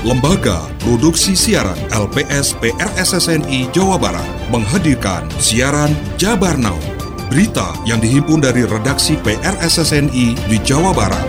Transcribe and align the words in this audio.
Lembaga 0.00 0.64
Produksi 0.80 1.36
Siaran 1.36 1.76
LPS 1.92 2.56
PRSSNI 2.56 3.68
Jawa 3.68 4.00
Barat 4.00 4.24
menghadirkan 4.48 5.28
siaran 5.36 5.92
Jabar 6.16 6.56
Now. 6.56 6.80
Berita 7.28 7.76
yang 7.84 8.00
dihimpun 8.00 8.40
dari 8.40 8.64
redaksi 8.64 9.20
PRSSNI 9.20 10.40
di 10.48 10.56
Jawa 10.64 10.96
Barat. 10.96 11.20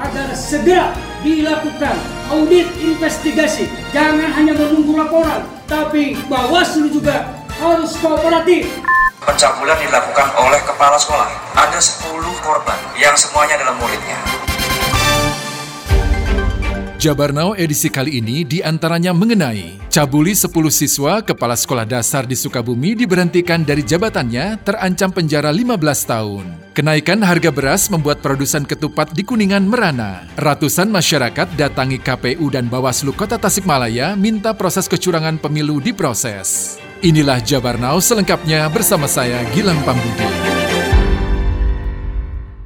Agar 0.00 0.32
segera 0.32 0.96
dilakukan 1.20 1.92
audit 2.32 2.64
investigasi. 2.80 3.68
Jangan 3.92 4.32
hanya 4.40 4.56
menunggu 4.56 4.96
laporan, 4.96 5.44
tapi 5.68 6.16
Bawaslu 6.24 6.88
juga 6.88 7.44
harus 7.60 7.92
kooperatif. 8.00 8.64
Pencabulan 9.20 9.76
dilakukan 9.76 10.28
oleh 10.40 10.60
kepala 10.64 10.96
sekolah. 10.96 11.28
Ada 11.52 11.76
10 11.76 12.32
korban 12.40 12.80
yang 12.96 13.12
semuanya 13.12 13.60
adalah 13.60 13.76
muridnya. 13.76 14.43
Jabar 17.04 17.36
Now 17.36 17.52
edisi 17.52 17.92
kali 17.92 18.16
ini 18.16 18.48
di 18.48 18.64
antaranya 18.64 19.12
mengenai 19.12 19.76
cabuli 19.92 20.32
10 20.32 20.48
siswa 20.72 21.20
kepala 21.20 21.52
sekolah 21.52 21.84
dasar 21.84 22.24
di 22.24 22.32
Sukabumi 22.32 22.96
diberhentikan 22.96 23.60
dari 23.60 23.84
jabatannya 23.84 24.56
terancam 24.64 25.12
penjara 25.12 25.52
15 25.52 25.84
tahun. 25.84 26.44
Kenaikan 26.72 27.20
harga 27.20 27.52
beras 27.52 27.92
membuat 27.92 28.24
produsen 28.24 28.64
ketupat 28.64 29.12
di 29.12 29.20
Kuningan 29.20 29.68
merana. 29.68 30.24
Ratusan 30.40 30.88
masyarakat 30.88 31.52
datangi 31.60 32.00
KPU 32.00 32.48
dan 32.48 32.72
Bawaslu 32.72 33.12
Kota 33.12 33.36
Tasikmalaya 33.36 34.16
minta 34.16 34.56
proses 34.56 34.88
kecurangan 34.88 35.36
pemilu 35.36 35.84
diproses. 35.84 36.80
Inilah 37.04 37.44
Jabar 37.44 37.76
Now 37.76 38.00
selengkapnya 38.00 38.64
bersama 38.72 39.04
saya 39.04 39.44
Gilang 39.52 39.76
Pambudi. 39.84 40.73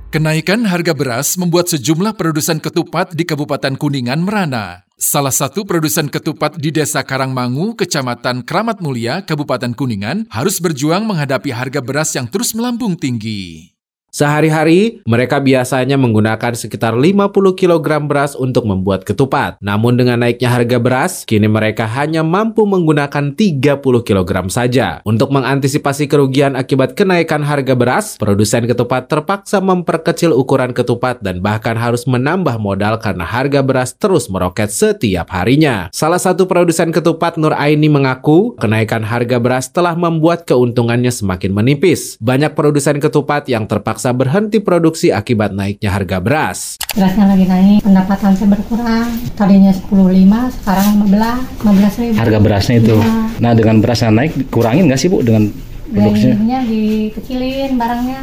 Kenaikan 0.08 0.64
harga 0.64 0.96
beras 0.96 1.36
membuat 1.36 1.68
sejumlah 1.68 2.16
produsen 2.16 2.64
ketupat 2.64 3.12
di 3.12 3.28
Kabupaten 3.28 3.76
Kuningan 3.76 4.24
merana. 4.24 4.88
Salah 4.96 5.28
satu 5.28 5.68
produsen 5.68 6.08
ketupat 6.08 6.56
di 6.56 6.72
Desa 6.72 7.04
Karangmangu, 7.04 7.76
Kecamatan 7.76 8.40
Kramat 8.40 8.80
Mulia, 8.80 9.28
Kabupaten 9.28 9.76
Kuningan, 9.76 10.24
harus 10.32 10.64
berjuang 10.64 11.04
menghadapi 11.04 11.52
harga 11.52 11.84
beras 11.84 12.16
yang 12.16 12.24
terus 12.24 12.56
melambung 12.56 12.96
tinggi. 12.96 13.76
Sehari-hari, 14.08 15.04
mereka 15.04 15.36
biasanya 15.36 16.00
menggunakan 16.00 16.56
sekitar 16.56 16.96
50 16.96 17.28
kg 17.52 17.86
beras 18.08 18.32
untuk 18.32 18.64
membuat 18.64 19.04
ketupat. 19.04 19.60
Namun 19.60 20.00
dengan 20.00 20.24
naiknya 20.24 20.48
harga 20.48 20.80
beras, 20.80 21.12
kini 21.28 21.44
mereka 21.44 21.84
hanya 21.84 22.24
mampu 22.24 22.64
menggunakan 22.64 23.36
30 23.36 23.84
kg 23.84 24.30
saja. 24.48 25.04
Untuk 25.04 25.28
mengantisipasi 25.28 26.08
kerugian 26.08 26.56
akibat 26.56 26.96
kenaikan 26.96 27.44
harga 27.44 27.76
beras, 27.76 28.16
produsen 28.16 28.64
ketupat 28.64 29.12
terpaksa 29.12 29.60
memperkecil 29.60 30.32
ukuran 30.32 30.72
ketupat 30.72 31.20
dan 31.20 31.44
bahkan 31.44 31.76
harus 31.76 32.08
menambah 32.08 32.56
modal 32.56 32.96
karena 33.04 33.28
harga 33.28 33.60
beras 33.60 33.92
terus 33.92 34.32
meroket 34.32 34.72
setiap 34.72 35.28
harinya. 35.36 35.92
Salah 35.92 36.18
satu 36.18 36.48
produsen 36.48 36.96
ketupat 36.96 37.36
Nur 37.36 37.52
Aini 37.52 37.92
mengaku, 37.92 38.56
kenaikan 38.56 39.04
harga 39.04 39.36
beras 39.36 39.68
telah 39.68 39.92
membuat 39.92 40.48
keuntungannya 40.48 41.12
semakin 41.12 41.52
menipis. 41.52 42.16
Banyak 42.24 42.56
produsen 42.56 43.04
ketupat 43.04 43.52
yang 43.52 43.68
terpaksa 43.68 43.97
terpaksa 43.98 44.14
berhenti 44.14 44.62
produksi 44.62 45.10
akibat 45.10 45.50
naiknya 45.50 45.90
harga 45.90 46.22
beras. 46.22 46.78
Berasnya 46.94 47.34
lagi 47.34 47.46
naik, 47.50 47.82
pendapatan 47.82 48.30
saya 48.38 48.48
berkurang. 48.54 49.10
Tadinya 49.34 49.74
10,5, 49.74 50.54
sekarang 50.62 50.86
15, 51.10 51.66
15 51.66 51.98
ribu. 51.98 52.14
Harga 52.14 52.38
berasnya 52.38 52.76
itu. 52.78 52.94
Ya. 52.94 53.10
Nah 53.42 53.52
dengan 53.58 53.76
berasnya 53.82 54.14
naik, 54.14 54.54
kurangin 54.54 54.86
nggak 54.86 55.00
sih 55.02 55.10
Bu 55.10 55.18
dengan 55.26 55.50
produksinya? 55.90 56.62
dikecilin 56.62 57.74
barangnya. 57.74 58.20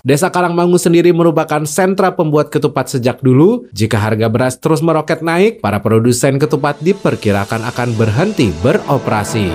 Desa 0.00 0.32
Karangmangu 0.32 0.80
sendiri 0.80 1.12
merupakan 1.12 1.60
sentra 1.68 2.16
pembuat 2.16 2.48
ketupat 2.48 2.96
sejak 2.96 3.20
dulu. 3.20 3.68
Jika 3.76 4.00
harga 4.00 4.32
beras 4.32 4.56
terus 4.56 4.80
meroket 4.80 5.20
naik, 5.20 5.60
para 5.60 5.84
produsen 5.84 6.40
ketupat 6.40 6.80
diperkirakan 6.80 7.68
akan 7.68 7.88
berhenti 7.92 8.48
beroperasi. 8.64 9.52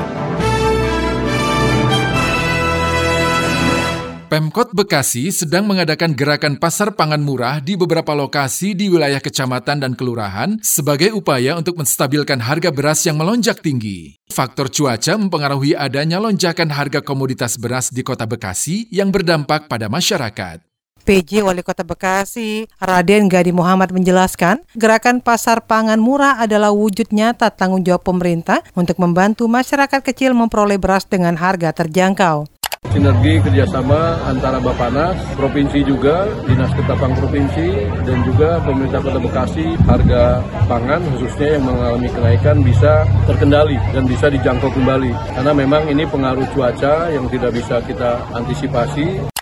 Pemkot 4.36 4.76
Bekasi 4.76 5.32
sedang 5.32 5.64
mengadakan 5.64 6.12
gerakan 6.12 6.60
pasar 6.60 6.92
pangan 6.92 7.24
murah 7.24 7.64
di 7.64 7.80
beberapa 7.80 8.12
lokasi 8.12 8.76
di 8.76 8.92
wilayah 8.92 9.24
kecamatan 9.24 9.80
dan 9.80 9.96
kelurahan 9.96 10.60
sebagai 10.60 11.16
upaya 11.16 11.56
untuk 11.56 11.80
menstabilkan 11.80 12.44
harga 12.44 12.68
beras 12.68 13.08
yang 13.08 13.16
melonjak 13.16 13.64
tinggi. 13.64 14.20
Faktor 14.28 14.68
cuaca 14.68 15.16
mempengaruhi 15.16 15.72
adanya 15.72 16.20
lonjakan 16.20 16.68
harga 16.68 17.00
komoditas 17.00 17.56
beras 17.56 17.96
di 17.96 18.04
kota 18.04 18.28
Bekasi 18.28 18.92
yang 18.92 19.08
berdampak 19.08 19.72
pada 19.72 19.88
masyarakat. 19.88 20.60
PJ 21.08 21.40
Wali 21.40 21.64
Kota 21.64 21.88
Bekasi, 21.88 22.68
Raden 22.82 23.32
Gadi 23.32 23.56
Muhammad 23.56 23.96
menjelaskan, 23.96 24.68
gerakan 24.76 25.24
pasar 25.24 25.64
pangan 25.64 26.02
murah 26.02 26.44
adalah 26.44 26.76
wujud 26.76 27.14
nyata 27.16 27.56
tanggung 27.56 27.88
jawab 27.88 28.04
pemerintah 28.04 28.60
untuk 28.76 29.00
membantu 29.00 29.48
masyarakat 29.48 30.02
kecil 30.04 30.36
memperoleh 30.36 30.76
beras 30.76 31.08
dengan 31.08 31.40
harga 31.40 31.72
terjangkau 31.72 32.52
sinergi 32.92 33.42
kerjasama 33.42 34.22
antara 34.26 34.58
Bapanas, 34.60 35.18
Provinsi 35.38 35.86
juga, 35.86 36.26
Dinas 36.46 36.72
Ketapang 36.74 37.14
Provinsi, 37.18 37.90
dan 38.06 38.22
juga 38.26 38.58
pemerintah 38.64 39.02
Kota 39.02 39.20
Bekasi, 39.22 39.78
harga 39.86 40.42
pangan 40.66 41.02
khususnya 41.16 41.60
yang 41.60 41.64
mengalami 41.68 42.10
kenaikan 42.10 42.58
bisa 42.66 43.06
terkendali 43.30 43.78
dan 43.94 44.04
bisa 44.10 44.28
dijangkau 44.32 44.72
kembali. 44.74 45.12
Karena 45.38 45.52
memang 45.54 45.84
ini 45.92 46.04
pengaruh 46.08 46.46
cuaca 46.56 47.10
yang 47.14 47.26
tidak 47.30 47.52
bisa 47.54 47.82
kita 47.86 48.22
antisipasi. 48.34 49.35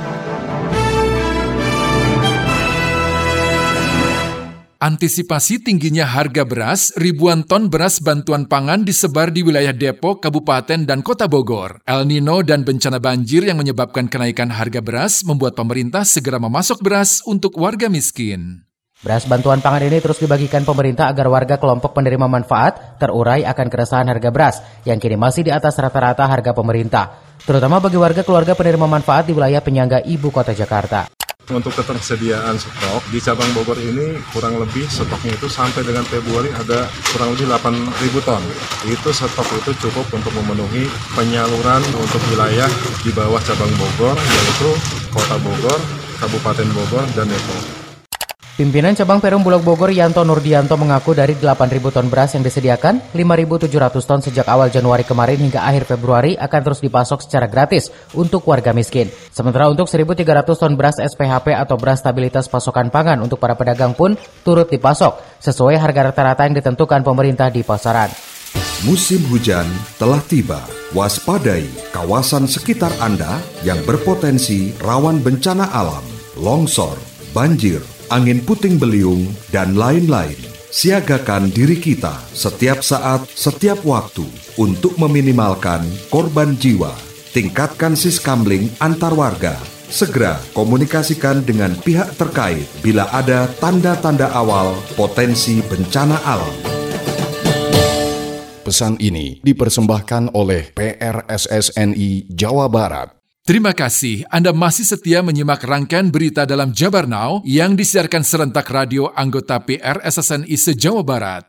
Antisipasi 4.85 5.65
tingginya 5.65 6.05
harga 6.05 6.45
beras, 6.45 6.93
ribuan 6.93 7.41
ton 7.41 7.73
beras 7.73 7.97
bantuan 7.97 8.45
pangan 8.45 8.85
disebar 8.85 9.33
di 9.33 9.41
wilayah 9.41 9.73
Depok, 9.73 10.21
Kabupaten, 10.21 10.85
dan 10.85 11.01
Kota 11.01 11.25
Bogor. 11.25 11.81
El 11.89 12.05
Nino 12.05 12.45
dan 12.45 12.61
bencana 12.61 13.01
banjir 13.01 13.49
yang 13.49 13.57
menyebabkan 13.57 14.05
kenaikan 14.05 14.53
harga 14.53 14.85
beras 14.85 15.25
membuat 15.25 15.57
pemerintah 15.57 16.05
segera 16.05 16.37
memasok 16.37 16.85
beras 16.85 17.25
untuk 17.25 17.57
warga 17.57 17.89
miskin. 17.89 18.61
Beras 19.01 19.25
bantuan 19.25 19.57
pangan 19.57 19.89
ini 19.89 19.97
terus 19.97 20.21
dibagikan 20.21 20.61
pemerintah 20.61 21.09
agar 21.09 21.33
warga 21.33 21.57
kelompok 21.57 21.97
penerima 21.97 22.29
manfaat 22.29 23.01
terurai 23.01 23.41
akan 23.41 23.67
keresahan 23.73 24.05
harga 24.05 24.29
beras 24.29 24.61
yang 24.85 25.01
kini 25.01 25.17
masih 25.17 25.49
di 25.49 25.49
atas 25.49 25.81
rata-rata 25.81 26.29
harga 26.29 26.53
pemerintah, 26.53 27.09
terutama 27.41 27.81
bagi 27.81 27.97
warga 27.97 28.21
keluarga 28.21 28.53
penerima 28.53 28.85
manfaat 28.85 29.25
di 29.25 29.33
wilayah 29.33 29.65
penyangga 29.65 30.05
ibu 30.05 30.29
kota 30.29 30.53
Jakarta. 30.53 31.09
Untuk 31.45 31.77
ketersediaan 31.77 32.57
stok 32.57 33.05
di 33.13 33.21
cabang 33.21 33.45
Bogor 33.53 33.77
ini 33.77 34.17
kurang 34.33 34.57
lebih 34.57 34.89
stoknya 34.89 35.37
itu 35.37 35.45
sampai 35.45 35.85
dengan 35.85 36.01
Februari 36.01 36.49
ada 36.49 36.89
kurang 37.13 37.37
lebih 37.37 37.45
8.000 37.45 38.25
ton. 38.25 38.41
Itu 38.89 39.13
stok 39.13 39.45
itu 39.53 39.77
cukup 39.85 40.09
untuk 40.09 40.33
memenuhi 40.41 40.89
penyaluran 41.13 41.85
untuk 42.01 42.21
wilayah 42.33 42.69
di 43.05 43.13
bawah 43.13 43.37
cabang 43.45 43.69
Bogor 43.77 44.17
yaitu 44.17 44.73
Kota 45.13 45.37
Bogor, 45.37 45.77
Kabupaten 46.17 46.65
Bogor, 46.73 47.05
dan 47.13 47.29
Depok. 47.29 47.84
Pimpinan 48.55 48.95
cabang 48.95 49.19
Perum 49.19 49.43
Bulog 49.43 49.67
Bogor 49.67 49.91
Yanto 49.91 50.23
Nurdianto 50.23 50.79
mengaku 50.79 51.11
dari 51.11 51.35
8.000 51.35 51.91
ton 51.91 52.07
beras 52.07 52.39
yang 52.39 52.43
disediakan, 52.47 53.11
5.700 53.11 53.67
ton 53.99 54.23
sejak 54.23 54.47
awal 54.47 54.71
Januari 54.71 55.03
kemarin 55.03 55.43
hingga 55.43 55.67
akhir 55.67 55.83
Februari 55.83 56.39
akan 56.39 56.61
terus 56.63 56.79
dipasok 56.79 57.27
secara 57.27 57.51
gratis 57.51 57.91
untuk 58.15 58.47
warga 58.47 58.71
miskin. 58.71 59.11
Sementara 59.11 59.67
untuk 59.67 59.91
1.300 59.91 60.55
ton 60.55 60.71
beras 60.79 60.95
SPHP 61.03 61.51
atau 61.51 61.75
beras 61.75 61.99
stabilitas 61.99 62.47
pasokan 62.47 62.87
pangan 62.87 63.19
untuk 63.19 63.43
para 63.43 63.59
pedagang 63.59 63.91
pun 63.91 64.15
turut 64.47 64.71
dipasok 64.71 65.43
sesuai 65.43 65.75
harga 65.75 66.15
rata-rata 66.15 66.47
yang 66.47 66.55
ditentukan 66.55 67.03
pemerintah 67.03 67.51
di 67.51 67.59
pasaran. 67.59 68.07
Musim 68.87 69.19
hujan 69.35 69.67
telah 69.99 70.23
tiba. 70.31 70.63
Waspadai 70.95 71.91
kawasan 71.91 72.47
sekitar 72.47 72.95
Anda 73.03 73.35
yang 73.67 73.83
berpotensi 73.83 74.79
rawan 74.79 75.19
bencana 75.19 75.75
alam, 75.75 76.07
longsor, 76.39 76.95
banjir, 77.35 77.83
angin 78.13 78.41
puting 78.43 78.77
beliung, 78.77 79.25
dan 79.49 79.73
lain-lain. 79.73 80.37
Siagakan 80.75 81.55
diri 81.55 81.79
kita 81.79 82.19
setiap 82.35 82.83
saat, 82.83 83.23
setiap 83.31 83.79
waktu 83.87 84.27
untuk 84.59 84.99
meminimalkan 84.99 85.87
korban 86.11 86.59
jiwa. 86.59 86.91
Tingkatkan 87.31 87.95
siskamling 87.95 88.67
antar 88.83 89.15
warga. 89.15 89.55
Segera 89.87 90.35
komunikasikan 90.51 91.45
dengan 91.47 91.71
pihak 91.79 92.19
terkait 92.19 92.67
bila 92.83 93.07
ada 93.15 93.47
tanda-tanda 93.61 94.33
awal 94.35 94.75
potensi 94.99 95.63
bencana 95.63 96.19
alam. 96.27 96.55
Pesan 98.65 98.97
ini 98.97 99.39
dipersembahkan 99.45 100.33
oleh 100.33 100.73
PRSSNI 100.73 102.33
Jawa 102.33 102.65
Barat. 102.65 103.24
Terima 103.45 103.77
kasih 103.77 104.25
Anda 104.33 104.49
masih 104.57 104.89
setia 104.89 105.21
menyimak 105.21 105.61
rangkaian 105.61 106.09
berita 106.09 106.49
dalam 106.49 106.73
Jabar 106.73 107.05
Now 107.05 107.45
yang 107.45 107.77
disiarkan 107.77 108.25
serentak 108.25 108.65
radio 108.73 109.13
anggota 109.13 109.61
PRSSNI 109.61 110.49
se-Jawa 110.57 111.05
Barat. 111.05 111.45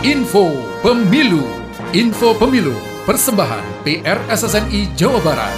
Info 0.00 0.48
Pemilu 0.80 1.44
Info 1.92 2.32
Pemilu 2.32 2.72
Persembahan 3.04 3.84
PRSSNI 3.84 4.96
Jawa 4.96 5.20
Barat 5.20 5.52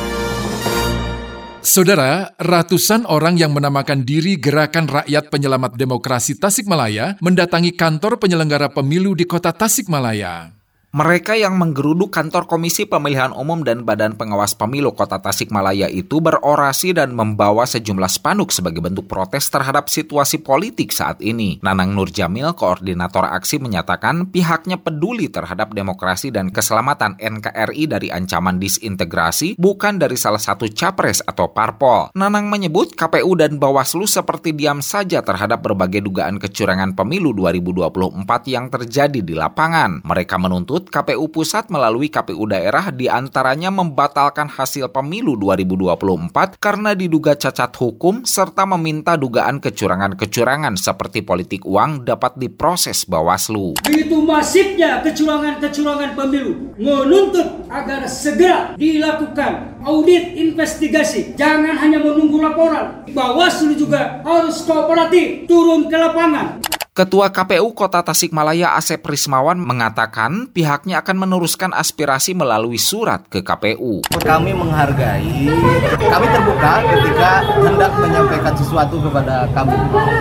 Saudara, 1.63 2.35
ratusan 2.35 3.07
orang 3.07 3.39
yang 3.39 3.55
menamakan 3.55 4.03
diri 4.03 4.35
Gerakan 4.43 4.91
Rakyat 4.91 5.31
Penyelamat 5.31 5.79
Demokrasi 5.79 6.35
Tasikmalaya 6.35 7.15
mendatangi 7.23 7.79
kantor 7.79 8.19
penyelenggara 8.19 8.75
pemilu 8.75 9.15
di 9.15 9.23
kota 9.23 9.55
Tasikmalaya. 9.55 10.54
Mereka 10.95 11.35
yang 11.35 11.59
menggeruduk 11.59 12.15
kantor 12.15 12.47
Komisi 12.47 12.87
Pemilihan 12.87 13.35
Umum 13.35 13.67
dan 13.67 13.83
Badan 13.83 14.15
Pengawas 14.15 14.55
Pemilu 14.55 14.95
Kota 14.95 15.19
Tasikmalaya 15.19 15.91
itu 15.91 16.23
berorasi 16.23 16.95
dan 16.95 17.19
membawa 17.19 17.67
sejumlah 17.67 18.07
spanduk 18.07 18.55
sebagai 18.55 18.79
bentuk 18.79 19.11
protes 19.11 19.51
terhadap 19.51 19.91
situasi 19.91 20.39
politik 20.39 20.95
saat 20.95 21.19
ini. 21.19 21.59
Nanang 21.67 21.99
Nur 21.99 22.15
Jamil, 22.15 22.55
koordinator 22.55 23.27
aksi, 23.27 23.59
menyatakan 23.59 24.31
pihaknya 24.31 24.79
peduli 24.79 25.27
terhadap 25.27 25.75
demokrasi 25.75 26.31
dan 26.31 26.55
keselamatan 26.55 27.19
NKRI 27.19 27.91
dari 27.91 28.15
ancaman 28.15 28.63
disintegrasi 28.63 29.59
bukan 29.59 29.99
dari 29.99 30.15
salah 30.15 30.39
satu 30.39 30.71
capres 30.71 31.27
atau 31.27 31.51
parpol. 31.51 32.15
Nanang 32.15 32.47
menyebut 32.47 32.95
KPU 32.95 33.35
dan 33.35 33.59
Bawaslu 33.59 34.07
seperti 34.07 34.55
diam 34.55 34.79
saja 34.79 35.27
terhadap 35.27 35.59
berbagai 35.59 36.07
dugaan 36.07 36.39
kecurangan 36.39 36.95
pemilu 36.95 37.35
2024 37.35 38.15
yang 38.47 38.71
terjadi 38.71 39.19
di 39.27 39.35
lapangan. 39.35 40.07
Mereka 40.07 40.39
menuntut 40.39 40.84
KPU 40.89 41.31
Pusat 41.31 41.71
melalui 41.71 42.13
KPU 42.13 42.49
daerah 42.49 42.91
di 42.91 43.07
antaranya 43.07 43.69
membatalkan 43.69 44.51
hasil 44.51 44.91
pemilu 44.91 45.37
2024 45.39 46.59
karena 46.59 46.93
diduga 46.93 47.39
cacat 47.39 47.73
hukum 47.77 48.27
serta 48.27 48.65
meminta 48.65 49.15
dugaan 49.15 49.61
kecurangan-kecurangan 49.63 50.75
seperti 50.81 51.23
politik 51.23 51.63
uang 51.65 52.05
dapat 52.05 52.37
diproses 52.37 53.07
Bawaslu. 53.07 53.79
Begitu 53.85 54.19
masifnya 54.25 55.01
kecurangan-kecurangan 55.01 56.13
pemilu, 56.19 56.75
menuntut 56.77 57.69
agar 57.71 58.05
segera 58.11 58.75
dilakukan 58.75 59.81
audit 59.85 60.35
investigasi. 60.35 61.37
Jangan 61.39 61.77
hanya 61.79 62.01
menunggu 62.01 62.41
laporan. 62.41 63.07
Bawaslu 63.13 63.77
juga 63.77 64.25
harus 64.25 64.65
kooperatif 64.65 65.47
turun 65.47 65.87
ke 65.87 65.97
lapangan. 65.97 66.74
Ketua 66.95 67.35
KPU 67.35 67.75
Kota 67.75 68.07
Tasikmalaya 68.07 68.79
Asep 68.79 69.03
Rismawan 69.03 69.59
mengatakan 69.59 70.47
pihaknya 70.55 71.03
akan 71.03 71.27
meneruskan 71.27 71.75
aspirasi 71.75 72.39
melalui 72.39 72.79
surat 72.79 73.27
ke 73.27 73.43
KPU. 73.43 74.07
Kami 74.23 74.55
menghargai, 74.55 75.51
kami 75.99 76.27
terbuka 76.31 76.87
ketika 76.87 77.43
hendak 77.67 77.91
menyampaikan 77.99 78.55
sesuatu 78.55 79.03
kepada 79.03 79.51
kami. 79.51 79.75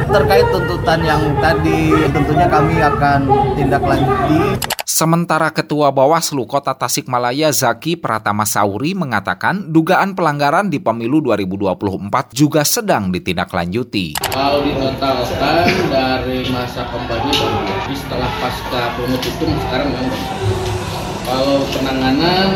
Terkait 0.09 0.49
tuntutan 0.49 1.05
yang 1.05 1.21
tadi 1.37 1.93
tentunya 2.09 2.49
kami 2.49 2.81
akan 2.81 3.19
tindak 3.53 3.85
lanjuti. 3.85 4.73
Sementara 4.93 5.49
Ketua 5.49 5.89
Bawaslu 5.89 6.45
Kota 6.45 6.77
Tasikmalaya 6.77 7.49
Zaki 7.49 7.97
Pratama 7.97 8.45
Sauri 8.45 8.93
mengatakan 8.93 9.73
dugaan 9.73 10.13
pelanggaran 10.13 10.69
di 10.69 10.77
pemilu 10.77 11.17
2024 11.17 12.29
juga 12.29 12.61
sedang 12.61 13.09
ditindaklanjuti. 13.09 14.21
Kalau 14.29 14.61
ditotalkan 14.61 15.65
dari 15.89 16.45
masa 16.63 16.87
kampanye 16.87 17.27
baru 17.35 17.91
setelah 17.91 18.31
pasca 18.39 18.95
pengutupan 18.95 19.51
sekarang 19.67 19.89
memang 19.91 20.15
kalau 21.27 21.59
penanganan 21.75 22.51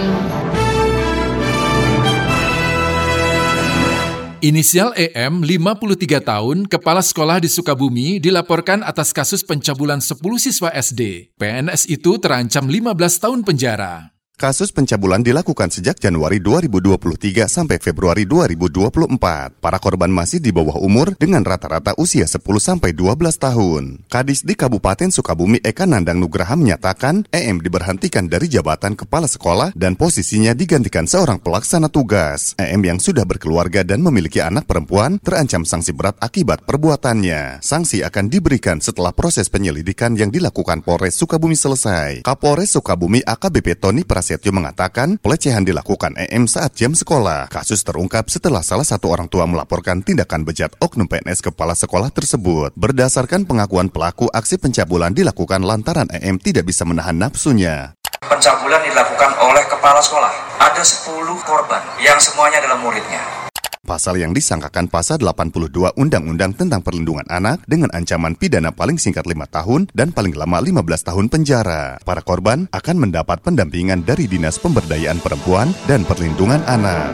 Inisial 4.39 4.95
EM, 4.95 5.43
53 5.43 6.23
tahun, 6.23 6.57
kepala 6.71 7.01
sekolah 7.03 7.41
di 7.43 7.51
Sukabumi, 7.51 8.21
dilaporkan 8.21 8.79
atas 8.85 9.11
kasus 9.11 9.43
pencabulan 9.43 9.99
10 9.99 10.23
siswa 10.39 10.71
SD. 10.71 11.33
PNS 11.35 11.89
itu 11.89 12.15
terancam 12.21 12.69
15 12.69 12.95
tahun 13.17 13.41
penjara. 13.43 14.16
Kasus 14.37 14.69
pencabulan 14.69 15.25
dilakukan 15.25 15.73
sejak 15.73 15.97
Januari 15.97 16.37
2023 16.37 17.49
sampai 17.49 17.81
Februari 17.81 18.29
2024. 18.29 19.17
Para 19.57 19.81
korban 19.81 20.13
masih 20.13 20.37
di 20.37 20.53
bawah 20.53 20.77
umur 20.77 21.17
dengan 21.17 21.41
rata-rata 21.41 21.97
usia 21.97 22.29
10 22.29 22.45
sampai 22.61 22.93
12 22.93 23.17
tahun. 23.33 24.05
Kadis 24.05 24.45
di 24.45 24.53
Kabupaten 24.53 25.09
Sukabumi 25.09 25.57
Eka 25.65 25.89
Nandang 25.89 26.21
Nugraha 26.21 26.53
menyatakan 26.53 27.25
EM 27.33 27.65
diberhentikan 27.65 28.29
dari 28.29 28.45
jabatan 28.45 28.93
kepala 28.93 29.25
sekolah 29.25 29.73
dan 29.73 29.97
posisinya 29.97 30.53
digantikan 30.53 31.09
seorang 31.09 31.41
pelaksana 31.41 31.89
tugas. 31.89 32.53
EM 32.61 32.85
yang 32.85 33.01
sudah 33.01 33.25
berkeluarga 33.25 33.81
dan 33.81 34.05
memiliki 34.05 34.37
anak 34.37 34.69
perempuan 34.69 35.17
terancam 35.17 35.65
sanksi 35.65 35.97
berat 35.97 36.13
akibat 36.21 36.61
perbuatannya. 36.61 37.65
Sanksi 37.65 38.05
akan 38.05 38.29
diberikan 38.29 38.85
setelah 38.85 39.17
proses 39.17 39.49
penyelidikan 39.49 40.13
yang 40.13 40.29
dilakukan 40.29 40.85
Polres 40.85 41.17
Sukabumi 41.17 41.57
selesai. 41.57 42.21
Kapolres 42.21 42.77
Sukabumi 42.77 43.25
AKBP 43.25 43.81
Tony 43.81 44.05
Pras 44.05 44.26
Prasetyo 44.27 44.51
mengatakan 44.51 45.15
pelecehan 45.23 45.63
dilakukan 45.63 46.11
EM 46.19 46.51
saat 46.51 46.75
jam 46.75 46.91
sekolah. 46.91 47.47
Kasus 47.47 47.79
terungkap 47.79 48.27
setelah 48.27 48.59
salah 48.59 48.83
satu 48.83 49.07
orang 49.07 49.31
tua 49.31 49.47
melaporkan 49.47 50.03
tindakan 50.03 50.43
bejat 50.43 50.75
oknum 50.83 51.07
PNS 51.07 51.39
kepala 51.39 51.71
sekolah 51.71 52.11
tersebut. 52.11 52.75
Berdasarkan 52.75 53.47
pengakuan 53.47 53.87
pelaku, 53.87 54.27
aksi 54.27 54.59
pencabulan 54.59 55.15
dilakukan 55.15 55.63
lantaran 55.63 56.11
EM 56.11 56.43
tidak 56.43 56.67
bisa 56.67 56.83
menahan 56.83 57.15
nafsunya. 57.15 57.95
Pencabulan 58.19 58.83
dilakukan 58.83 59.31
oleh 59.47 59.63
kepala 59.71 60.03
sekolah. 60.03 60.59
Ada 60.59 60.83
10 60.83 61.47
korban 61.47 61.87
yang 62.03 62.19
semuanya 62.19 62.59
adalah 62.59 62.83
muridnya. 62.83 63.46
Pasal 63.85 64.17
yang 64.17 64.33
disangkakan 64.33 64.89
pasal 64.89 65.21
82 65.21 65.93
Undang-Undang 65.93 66.57
tentang 66.57 66.81
Perlindungan 66.81 67.27
Anak 67.29 67.61
dengan 67.69 67.93
ancaman 67.93 68.33
pidana 68.33 68.73
paling 68.73 68.97
singkat 68.97 69.29
5 69.29 69.37
tahun 69.49 69.81
dan 69.93 70.09
paling 70.09 70.33
lama 70.33 70.57
15 70.63 71.07
tahun 71.07 71.25
penjara. 71.29 72.01
Para 72.01 72.25
korban 72.25 72.65
akan 72.73 72.97
mendapat 72.97 73.43
pendampingan 73.45 74.01
dari 74.01 74.25
Dinas 74.25 74.57
Pemberdayaan 74.57 75.21
Perempuan 75.21 75.75
dan 75.85 76.07
Perlindungan 76.07 76.63
Anak. 76.65 77.13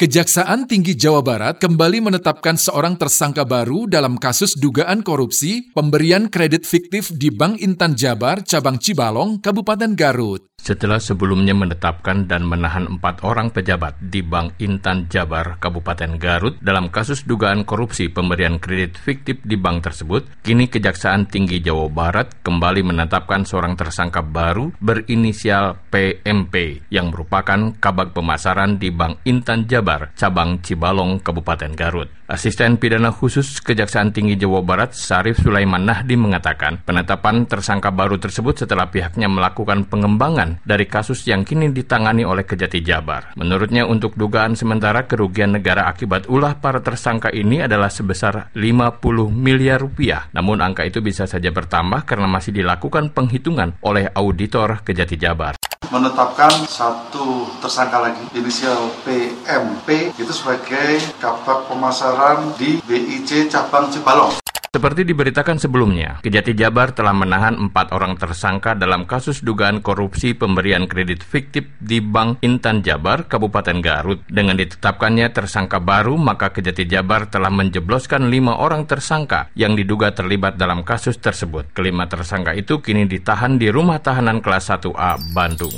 Kejaksaan 0.00 0.64
Tinggi 0.64 0.96
Jawa 0.96 1.20
Barat 1.20 1.60
kembali 1.60 2.00
menetapkan 2.00 2.56
seorang 2.56 2.96
tersangka 2.96 3.44
baru 3.44 3.84
dalam 3.84 4.16
kasus 4.16 4.56
dugaan 4.56 5.04
korupsi 5.04 5.68
pemberian 5.76 6.32
kredit 6.32 6.64
fiktif 6.64 7.12
di 7.12 7.28
Bank 7.28 7.60
Intan 7.60 7.92
Jabar, 7.92 8.40
cabang 8.40 8.80
Cibalong, 8.80 9.44
Kabupaten 9.44 9.92
Garut. 9.92 10.49
Setelah 10.60 11.00
sebelumnya 11.00 11.56
menetapkan 11.56 12.28
dan 12.28 12.44
menahan 12.44 12.84
empat 12.84 13.24
orang 13.24 13.48
pejabat 13.48 13.96
di 13.96 14.20
Bank 14.20 14.60
Intan 14.60 15.08
Jabar, 15.08 15.56
Kabupaten 15.56 16.20
Garut 16.20 16.60
dalam 16.60 16.92
kasus 16.92 17.24
dugaan 17.24 17.64
korupsi 17.64 18.12
pemberian 18.12 18.60
kredit 18.60 19.00
fiktif 19.00 19.40
di 19.40 19.56
bank 19.56 19.88
tersebut, 19.88 20.28
kini 20.44 20.68
Kejaksaan 20.68 21.32
Tinggi 21.32 21.64
Jawa 21.64 21.88
Barat 21.88 22.44
kembali 22.44 22.84
menetapkan 22.84 23.48
seorang 23.48 23.72
tersangka 23.72 24.20
baru 24.20 24.68
berinisial 24.84 25.80
PMP 25.88 26.84
yang 26.92 27.08
merupakan 27.08 27.72
kabag 27.80 28.12
pemasaran 28.12 28.76
di 28.76 28.92
Bank 28.92 29.24
Intan 29.24 29.64
Jabar, 29.64 30.12
cabang 30.12 30.60
Cibalong, 30.60 31.24
Kabupaten 31.24 31.72
Garut. 31.72 32.12
Asisten 32.30 32.78
Pidana 32.78 33.10
Khusus 33.10 33.58
Kejaksaan 33.58 34.14
Tinggi 34.14 34.38
Jawa 34.38 34.62
Barat, 34.62 34.94
Sarif 34.94 35.42
Sulaiman 35.42 35.82
Nahdi 35.82 36.14
mengatakan, 36.14 36.78
penetapan 36.86 37.42
tersangka 37.48 37.90
baru 37.90 38.22
tersebut 38.22 38.62
setelah 38.62 38.86
pihaknya 38.86 39.26
melakukan 39.26 39.88
pengembangan 39.90 40.49
dari 40.66 40.90
kasus 40.90 41.22
yang 41.30 41.46
kini 41.46 41.70
ditangani 41.70 42.26
oleh 42.26 42.42
Kejati 42.42 42.82
Jabar. 42.82 43.36
Menurutnya 43.38 43.86
untuk 43.86 44.18
dugaan 44.18 44.58
sementara 44.58 45.06
kerugian 45.06 45.54
negara 45.54 45.86
akibat 45.86 46.26
ulah 46.26 46.58
para 46.58 46.82
tersangka 46.82 47.30
ini 47.30 47.62
adalah 47.62 47.92
sebesar 47.92 48.50
50 48.58 48.98
miliar 49.30 49.78
rupiah. 49.78 50.26
Namun 50.34 50.58
angka 50.58 50.82
itu 50.82 50.98
bisa 50.98 51.30
saja 51.30 51.54
bertambah 51.54 52.02
karena 52.02 52.26
masih 52.26 52.50
dilakukan 52.50 53.14
penghitungan 53.14 53.78
oleh 53.86 54.10
auditor 54.10 54.82
Kejati 54.82 55.14
Jabar 55.14 55.69
menetapkan 55.90 56.50
satu 56.70 57.50
tersangka 57.58 57.98
lagi 57.98 58.22
inisial 58.38 58.94
PMP 59.02 60.14
itu 60.14 60.32
sebagai 60.32 61.02
kabak 61.18 61.66
pemasaran 61.66 62.54
di 62.54 62.78
BIC 62.86 63.50
cabang 63.50 63.90
Cibalong. 63.90 64.38
Seperti 64.70 65.02
diberitakan 65.02 65.58
sebelumnya, 65.58 66.22
Kejati 66.22 66.54
Jabar 66.54 66.94
telah 66.94 67.10
menahan 67.10 67.58
empat 67.58 67.90
orang 67.90 68.14
tersangka 68.14 68.78
dalam 68.78 69.02
kasus 69.02 69.42
dugaan 69.42 69.82
korupsi 69.82 70.30
pemberian 70.30 70.86
kredit 70.86 71.26
fiktif 71.26 71.66
di 71.82 71.98
Bank 71.98 72.38
Intan 72.46 72.78
Jabar, 72.78 73.26
Kabupaten 73.26 73.82
Garut. 73.82 74.22
Dengan 74.30 74.54
ditetapkannya 74.54 75.26
tersangka 75.34 75.82
baru, 75.82 76.14
maka 76.14 76.54
Kejati 76.54 76.86
Jabar 76.86 77.26
telah 77.26 77.50
menjebloskan 77.50 78.30
lima 78.30 78.62
orang 78.62 78.86
tersangka 78.86 79.50
yang 79.58 79.74
diduga 79.74 80.14
terlibat 80.14 80.54
dalam 80.54 80.86
kasus 80.86 81.18
tersebut. 81.18 81.74
Kelima 81.74 82.06
tersangka 82.06 82.54
itu 82.54 82.78
kini 82.78 83.10
ditahan 83.10 83.58
di 83.58 83.74
rumah 83.74 83.98
tahanan 83.98 84.38
kelas 84.38 84.70
1A 84.70 85.34
Bandung. 85.34 85.74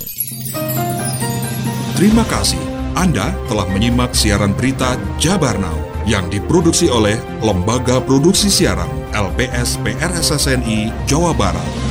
Terima 2.03 2.27
kasih. 2.27 2.59
Anda 2.99 3.31
telah 3.47 3.63
menyimak 3.71 4.11
siaran 4.11 4.59
berita 4.59 4.99
Jabar 5.23 5.55
Now. 5.63 5.79
yang 6.03 6.27
diproduksi 6.27 6.91
oleh 6.91 7.15
Lembaga 7.39 8.03
Produksi 8.03 8.51
Siaran 8.51 8.91
LPS 9.15 9.79
PRSSNI 9.87 10.91
Jawa 11.07 11.31
Barat. 11.31 11.82